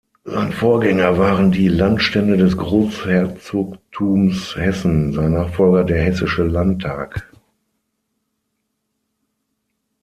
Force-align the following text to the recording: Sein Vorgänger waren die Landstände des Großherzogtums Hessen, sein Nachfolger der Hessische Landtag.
Sein 0.25 0.51
Vorgänger 0.51 1.19
waren 1.19 1.51
die 1.51 1.67
Landstände 1.67 2.35
des 2.35 2.57
Großherzogtums 2.57 4.55
Hessen, 4.55 5.13
sein 5.13 5.33
Nachfolger 5.33 5.83
der 5.83 6.01
Hessische 6.01 6.41
Landtag. 6.43 7.23